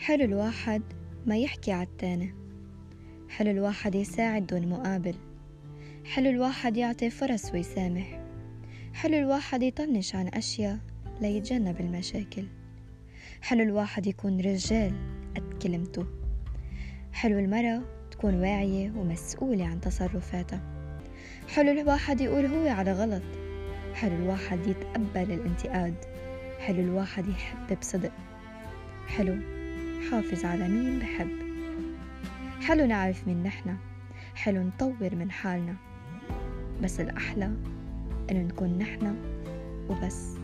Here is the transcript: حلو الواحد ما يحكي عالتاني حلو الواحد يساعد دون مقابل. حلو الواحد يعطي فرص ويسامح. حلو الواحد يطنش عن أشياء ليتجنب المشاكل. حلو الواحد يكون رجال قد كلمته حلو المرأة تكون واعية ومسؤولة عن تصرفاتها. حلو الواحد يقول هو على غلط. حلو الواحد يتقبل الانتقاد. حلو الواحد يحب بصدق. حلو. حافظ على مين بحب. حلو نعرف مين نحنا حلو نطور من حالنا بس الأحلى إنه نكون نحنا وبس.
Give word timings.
حلو 0.00 0.24
الواحد 0.24 0.82
ما 1.26 1.36
يحكي 1.36 1.72
عالتاني 1.72 2.34
حلو 3.28 3.50
الواحد 3.50 3.94
يساعد 3.94 4.46
دون 4.46 4.68
مقابل. 4.68 5.14
حلو 6.04 6.30
الواحد 6.30 6.76
يعطي 6.76 7.10
فرص 7.10 7.52
ويسامح. 7.52 8.20
حلو 8.94 9.18
الواحد 9.18 9.62
يطنش 9.62 10.14
عن 10.14 10.28
أشياء 10.28 10.78
ليتجنب 11.20 11.80
المشاكل. 11.80 12.44
حلو 13.42 13.62
الواحد 13.62 14.06
يكون 14.06 14.40
رجال 14.40 14.92
قد 15.36 15.62
كلمته 15.62 16.06
حلو 17.12 17.38
المرأة 17.38 17.82
تكون 18.10 18.34
واعية 18.34 18.90
ومسؤولة 18.90 19.64
عن 19.64 19.80
تصرفاتها. 19.80 20.60
حلو 21.48 21.70
الواحد 21.70 22.20
يقول 22.20 22.46
هو 22.46 22.68
على 22.68 22.92
غلط. 22.92 23.22
حلو 23.94 24.16
الواحد 24.16 24.66
يتقبل 24.66 25.32
الانتقاد. 25.32 25.94
حلو 26.58 26.80
الواحد 26.80 27.28
يحب 27.28 27.78
بصدق. 27.80 28.12
حلو. 29.06 29.59
حافظ 30.10 30.44
على 30.44 30.68
مين 30.68 30.98
بحب. 30.98 31.28
حلو 32.62 32.86
نعرف 32.86 33.28
مين 33.28 33.42
نحنا 33.42 33.76
حلو 34.34 34.62
نطور 34.62 35.14
من 35.14 35.30
حالنا 35.30 35.74
بس 36.82 37.00
الأحلى 37.00 37.52
إنه 38.30 38.42
نكون 38.42 38.78
نحنا 38.78 39.14
وبس. 39.88 40.39